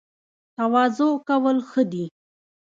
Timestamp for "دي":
1.91-2.05